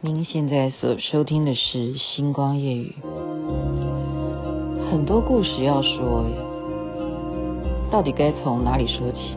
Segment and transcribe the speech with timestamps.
[0.00, 2.94] 您现在所收听的是《星光夜语》，
[4.88, 6.24] 很多故事要说，
[7.90, 9.34] 到底该从哪里说起？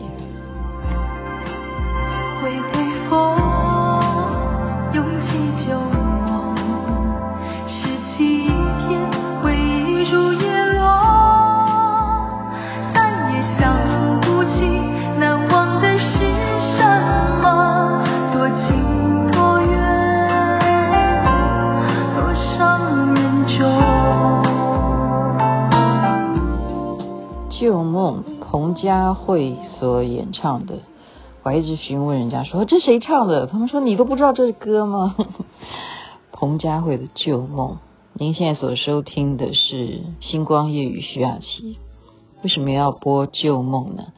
[28.92, 30.80] 佳慧所演唱的。
[31.42, 33.46] 我还一直询问人家说，这谁唱的？
[33.46, 35.16] 他们说，你都不知道这是歌吗？
[36.30, 37.76] 彭佳慧的《旧梦》。
[38.12, 39.76] 您现在所收听的是
[40.20, 41.78] 《星光夜雨》徐雅琪。
[42.42, 44.12] 为什么要播《旧梦》呢？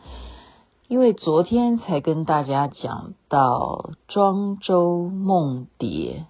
[0.89, 6.27] 因为昨天才跟大家讲到庄周梦蝶，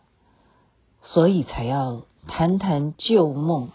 [1.00, 3.70] 所以才要谈谈旧梦。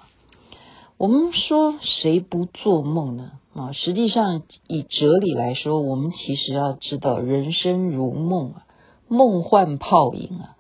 [0.98, 3.32] 我们说谁不做梦呢？
[3.54, 8.66] 啊，实际上以哲理来说，我们其实要知道，人生如梦啊，
[9.08, 10.56] 梦幻泡影啊。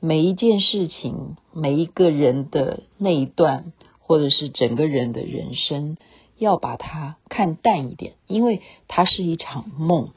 [0.00, 5.98] 每一件事情，每一个人的那一段，或者是整个人的人生，
[6.38, 10.08] 要把它看淡一点，因为它是一场梦。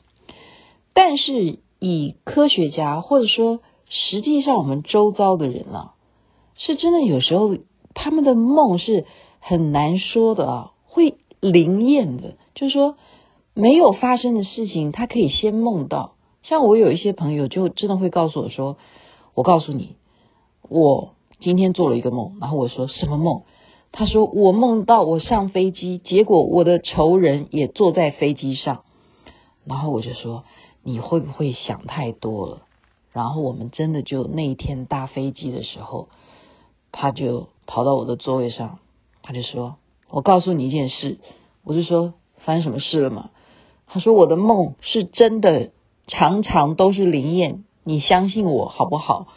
[0.94, 5.94] 但是以科学家，或者说实际上我们周遭的人啊，
[6.56, 7.58] 是真的有时候
[7.94, 9.06] 他们的梦是。
[9.46, 10.72] 很难说的啊，
[11.52, 12.96] 灵验的，就是说
[13.54, 16.16] 没有发生的事情，他可以先梦到。
[16.42, 18.78] 像我有一些朋友，就真的会告诉我说
[19.36, 19.96] ：“我告诉你，
[20.68, 23.44] 我今天做了一个梦。”然后我说：“什么梦？”
[23.92, 28.84] 他说：“我梦到我上飞机，结果我的仇人也坐在飞机上。”
[29.66, 30.44] 然后我就说
[30.84, 32.64] ：“你会不会想太多了？”
[33.14, 36.10] 然后我们真的就那一天搭飞机的时候，
[36.92, 38.80] 他就跑到我的座位上。
[39.22, 39.76] 他就说
[40.14, 41.17] ：“我告诉你一件事。”
[41.66, 42.14] 我就说
[42.45, 43.31] ：“发生什么事了吗？”
[43.88, 45.72] 他说：“我的梦是真的，
[46.07, 47.63] 常常都是灵验。
[47.84, 49.28] 你相信我好不好？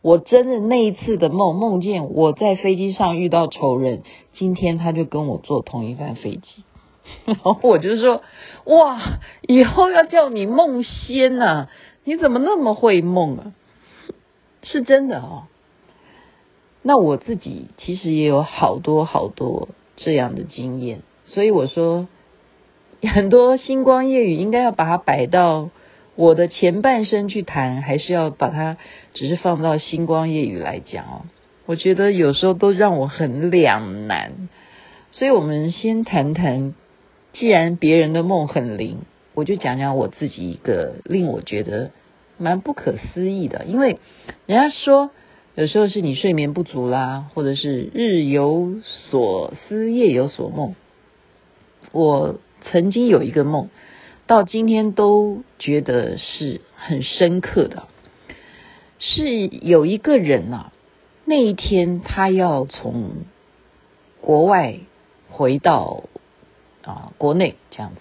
[0.00, 6.64] 我真的那一次的梦，梦见我在飞机上遇到仇人，今天他就跟我坐同一班飞机。
[7.26, 8.22] 然后我就说：
[8.64, 9.00] 哇，
[9.42, 11.70] 以后要叫你梦仙呐、啊！
[12.04, 13.52] 你怎么那么会梦啊？
[14.62, 15.44] 是真的哦。”
[16.82, 22.08] 那我自己其实也有好多好多这样的经验，所以我说
[23.02, 25.70] 很多星光夜雨应该要把它摆到
[26.16, 28.76] 我的前半生去谈，还是要把它
[29.12, 31.22] 只是放到星光夜雨来讲哦？
[31.66, 34.48] 我觉得有时候都让我很两难，
[35.10, 36.74] 所以我们先谈谈，
[37.32, 38.98] 既然别人的梦很灵，
[39.34, 41.90] 我就讲讲我自己一个令我觉得
[42.38, 43.98] 蛮不可思议的，因为
[44.46, 45.10] 人家说。
[45.54, 50.74] 有时候是你睡眠不足啦，或者是日有所思，夜有所梦。
[51.92, 53.68] 我曾经有一个梦，
[54.26, 57.82] 到今天都觉得是很深刻的，
[58.98, 60.72] 是有一个人啊，
[61.26, 63.10] 那一天他要从
[64.22, 64.76] 国外
[65.28, 66.04] 回到
[66.82, 68.00] 啊国内这样子，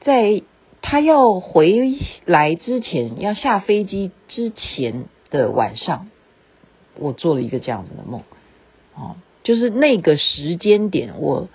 [0.00, 0.42] 在
[0.80, 6.08] 他要回来之前，要下飞机之前的晚上。
[6.98, 8.22] 我做了一个这样子的梦，
[8.94, 11.48] 哦，就是那个时间点，我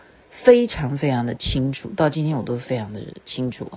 [0.44, 3.72] 非常非常的清楚，到今天我都非常的清楚。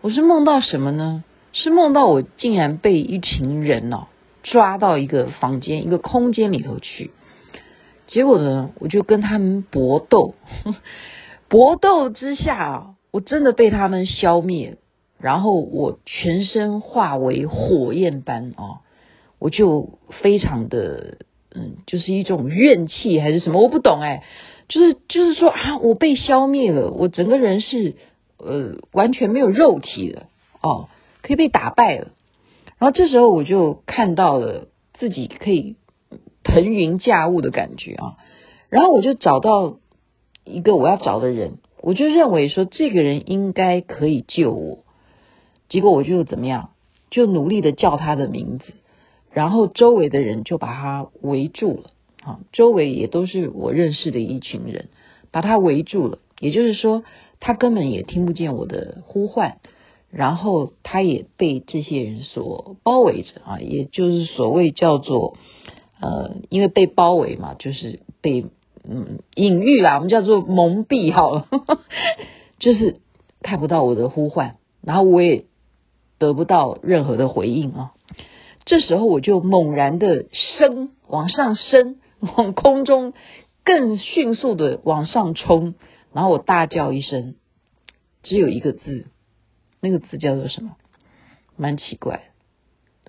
[0.00, 1.24] 我是梦到什么呢？
[1.52, 4.06] 是梦到我竟然被一群人哦
[4.42, 7.10] 抓到一个房间、一个空间里头去，
[8.06, 10.34] 结果呢，我就跟他们搏斗，
[11.48, 14.78] 搏斗之下，我真的被他们消灭，
[15.18, 18.78] 然后我全身化为火焰般哦。
[19.42, 21.18] 我就非常的，
[21.52, 24.22] 嗯，就是一种怨气还是什么，我不懂哎，
[24.68, 27.96] 就是就是说啊，我被消灭了，我整个人是
[28.38, 30.26] 呃完全没有肉体的
[30.62, 30.88] 哦，
[31.22, 32.12] 可以被打败了。
[32.78, 35.74] 然后这时候我就看到了自己可以
[36.44, 38.14] 腾云驾雾的感觉啊，
[38.68, 39.78] 然后我就找到
[40.44, 44.84] 一个我要找的人，我就认为说这个人应该可以救我，
[45.68, 46.70] 结果我就怎么样，
[47.10, 48.72] 就努力的叫他的名字。
[49.32, 51.90] 然后周围的人就把他围住了，
[52.22, 54.88] 啊，周围也都是我认识的一群人，
[55.30, 56.18] 把他围住了。
[56.38, 57.04] 也就是说，
[57.40, 59.58] 他根本也听不见我的呼唤，
[60.10, 65.36] 然后他也被这些人所包围着啊，也就是所谓叫做
[66.00, 68.46] 呃，因为被包围嘛，就是被
[68.84, 71.46] 嗯隐喻啦，我们叫做蒙蔽好了，
[72.58, 72.96] 就是
[73.40, 75.44] 看不到我的呼唤，然后我也
[76.18, 77.92] 得不到任何的回应啊。
[78.64, 82.00] 这时候我就猛然的升，往上升，
[82.36, 83.12] 往空中
[83.64, 85.74] 更迅速的往上冲，
[86.12, 87.34] 然后我大叫一声，
[88.22, 89.06] 只有一个字，
[89.80, 90.76] 那个字叫做什么？
[91.56, 92.30] 蛮奇怪，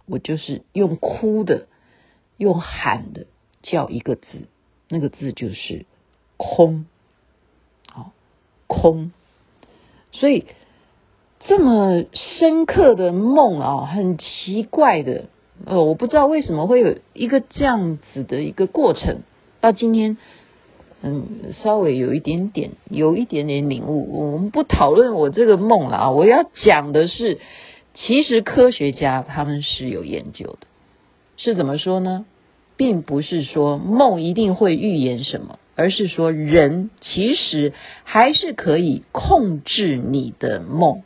[0.07, 1.67] 我就是用哭的，
[2.37, 3.27] 用喊的
[3.61, 4.47] 叫一个字，
[4.89, 5.85] 那个字就是
[6.37, 6.87] 空，
[7.91, 8.11] 好，
[8.67, 9.11] 空。
[10.11, 10.45] 所以
[11.41, 15.25] 这么深刻的梦啊，很奇怪的。
[15.65, 19.21] 呃，我不知道为什么会有一个这样子的一个过程，
[19.61, 20.17] 到今天，
[21.01, 24.31] 嗯，稍微有一点点，有一点点领悟。
[24.31, 27.39] 我们不讨论我这个梦了啊，我要讲的是，
[27.93, 30.67] 其实科学家他们是有研究的，
[31.37, 32.25] 是怎么说呢？
[32.75, 37.71] 并不是说梦一定会预言什么，而是说人其实
[38.03, 41.03] 还是可以控制你的梦。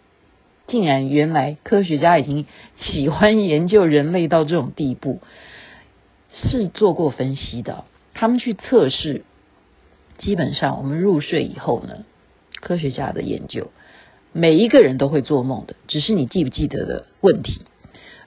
[0.67, 2.45] 竟然原来科学家已经
[2.79, 5.21] 喜欢研究人类到这种地步，
[6.31, 7.85] 是做过分析的。
[8.13, 9.23] 他们去测试，
[10.17, 12.05] 基本上我们入睡以后呢，
[12.59, 13.71] 科学家的研究，
[14.33, 17.61] 每一个人都会做梦的，只是你记不记得的问题。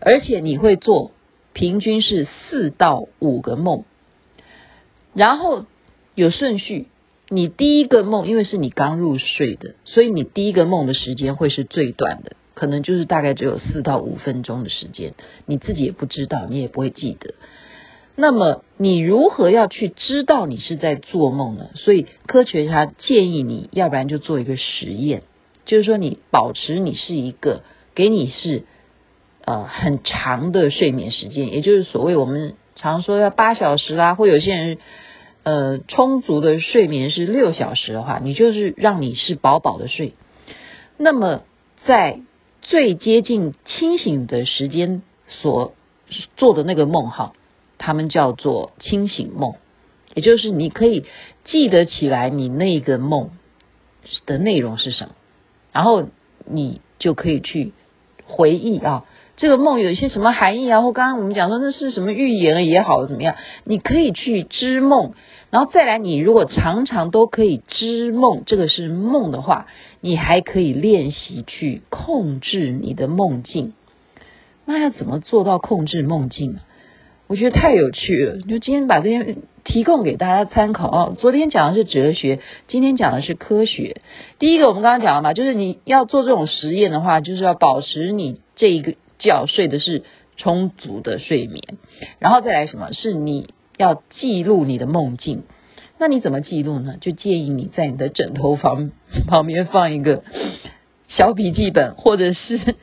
[0.00, 1.12] 而且你会做，
[1.52, 3.84] 平均是四到五个梦，
[5.12, 5.66] 然后
[6.14, 6.86] 有顺序。
[7.32, 15.14] 你第一个梦，因为是你刚入睡的，所以你第一个梦的时间会是最短的，可能就是大概只有四到五分钟的时间，
[15.46, 17.34] 你自己也不知道，你也不会记得。
[18.16, 21.70] 那么你如何要去知道你是在做梦呢？
[21.76, 25.22] 所以科学家建议你，要不然就做一个实验，
[25.66, 27.62] 就是说你保持你是一个
[27.94, 28.64] 给你是
[29.44, 34.78] 呃很长的睡眠时间，也就是所谓我们常说要八小时啦，或有些人。
[35.42, 40.14] 呃，充足的睡眠是六小时的话，你就是让你是饱饱的睡。
[40.98, 41.42] 那么，
[41.86, 42.20] 在
[42.60, 45.72] 最接近清醒的时间所
[46.36, 47.32] 做的那个梦，哈，
[47.78, 49.54] 他们叫做清醒梦，
[50.14, 51.06] 也就是你可以
[51.44, 53.30] 记得起来你那个梦
[54.26, 55.14] 的内容是什么，
[55.72, 56.06] 然后
[56.44, 57.72] 你就可以去
[58.26, 59.06] 回忆啊。
[59.40, 60.82] 这个梦有一些什么含义啊？
[60.82, 63.36] 或刚刚我们讲说那是什么预言也好，怎么样？
[63.64, 65.14] 你可以去织梦，
[65.48, 69.66] 然后再来，你如果常常都可以织梦，这个是梦的话，
[70.02, 73.72] 你还可以练习去控制你的梦境。
[74.66, 76.58] 那要怎么做到控制梦境？
[77.26, 78.36] 我觉得太有趣了。
[78.42, 81.16] 就今天把这些提供给大家参考啊。
[81.18, 84.02] 昨天讲的是哲学，今天讲的是科学。
[84.38, 88.92] 第一个我们刚刚讲了嘛，就是你要做这种实验的话，就是要保持你这一个。
[89.20, 90.02] 觉睡的是
[90.36, 91.62] 充足的睡眠，
[92.18, 92.92] 然后再来什么？
[92.92, 95.44] 是你要记录你的梦境。
[95.98, 96.96] 那你怎么记录呢？
[97.00, 98.90] 就建议你在你的枕头房
[99.28, 100.24] 旁边放一个
[101.08, 102.74] 小笔记本，或者是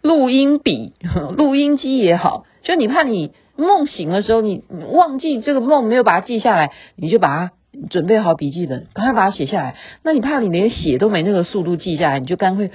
[0.00, 0.94] 录音笔、
[1.36, 2.46] 录音机也好。
[2.62, 7.52] 就你怕你梦醒的时候，你忘记这个梦没有把它记下来，你就把它。
[7.88, 9.76] 准备好笔记本，赶快把它写下来。
[10.02, 12.70] 那你怕你连写都没那个速度记下来，你就干脆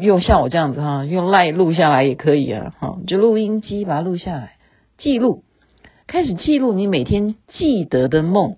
[0.00, 2.74] 用像我这样子哈，用 LINE 录下来也可以啊。
[2.78, 4.56] 哈，就录音机把它录下来，
[4.98, 5.44] 记录，
[6.06, 8.56] 开始记录你每天记得的梦。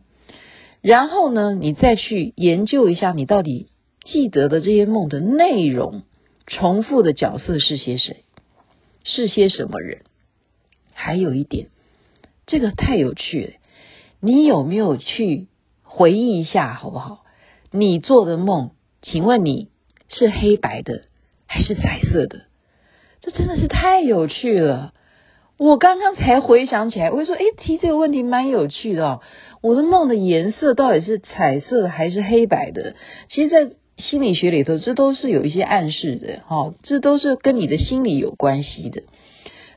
[0.82, 3.68] 然后呢，你再去研究一下你到底
[4.04, 6.02] 记得的这些梦的内容，
[6.46, 8.24] 重复的角色是些谁，
[9.04, 10.02] 是些什么人。
[10.92, 11.68] 还有一点，
[12.46, 13.52] 这个太有趣了，
[14.20, 15.46] 你有没有去？
[15.96, 17.24] 回忆一下好不好？
[17.70, 19.68] 你做的梦，请问你
[20.10, 21.04] 是黑白的
[21.46, 22.42] 还是彩色的？
[23.22, 24.92] 这真的是太有趣了！
[25.56, 29.22] 我刚刚才回想起来，我就说，诶，提这个问题蛮有趣的哦。
[29.62, 32.94] 我的梦的颜色到底是彩色的还是黑白的？
[33.30, 39.02] 其实，在心理学里头，这都是有一些暗示的，哈，这都是跟你的心理有关系的。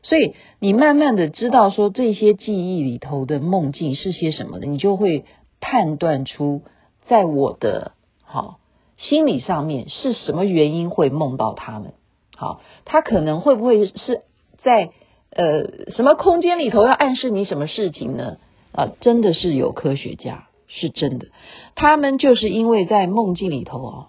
[0.04, 5.24] 所以，你慢慢的知道说这些记忆里头的梦境是些什么的，你就会。
[5.62, 6.62] 判断出
[7.08, 8.60] 在我的好
[8.98, 11.94] 心理上面是什么原因会梦到他们？
[12.36, 14.22] 好，他可能会不会是
[14.62, 14.92] 在
[15.32, 18.38] 呃什么空间里头要暗示你什么事情呢？
[18.72, 21.28] 啊，真的是有科学家是真的，
[21.76, 24.08] 他们就是因为在梦境里头啊，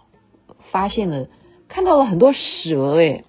[0.71, 1.28] 发现了
[1.69, 3.25] 看到了很多蛇诶，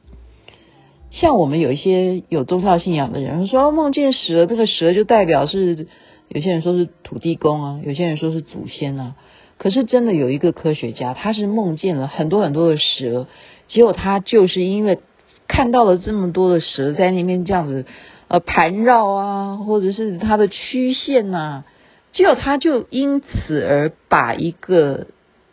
[1.12, 5.88] 像我们有一些有宗教信仰的人说梦见蛇，这个蛇就代表是。
[6.34, 9.16] 有些人说是土地公啊，有些人说是祖先啊。
[9.58, 13.28] 可是真的有一个科学家，他是梦见了很多很多的蛇，
[13.68, 15.00] 结果他就是因为
[15.48, 17.86] 看到了这么多的蛇在那边这样子
[18.30, 21.66] 呃盘绕啊，或者是它的曲线呐，
[22.14, 25.08] 结果他就因此而把一个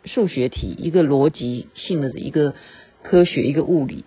[0.05, 2.55] 数学题、一个逻辑性的一个
[3.03, 4.05] 科学、一个物理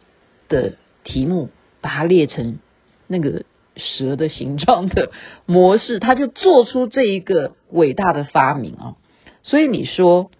[0.48, 0.72] 的
[1.04, 1.50] 题目，
[1.82, 2.58] 把它列成
[3.06, 3.44] 那个
[3.76, 5.10] 蛇的形状的
[5.46, 8.96] 模式，他就做出这一个伟大的发明啊！
[9.42, 10.30] 所以你说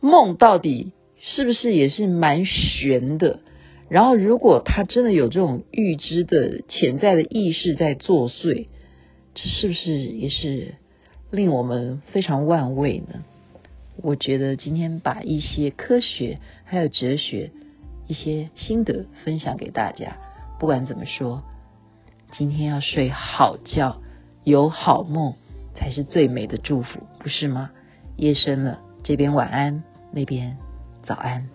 [0.00, 3.40] 梦到底是不是也是蛮玄的？
[3.88, 8.66] 然后如果他真的有这种预知的潜在的意识在作祟，
[9.34, 10.74] 这是不是也是
[11.30, 13.24] 令我们非常万味呢？
[14.02, 17.52] 我觉得今天把一些科学还有哲学
[18.08, 20.18] 一些心得分享给大家。
[20.58, 21.42] 不管怎么说，
[22.38, 23.96] 今天要睡好觉，
[24.44, 25.32] 有好梦
[25.74, 27.70] 才是最美的祝福，不是吗？
[28.16, 30.54] 夜深了，这边晚安，那边
[31.02, 31.48] 早安。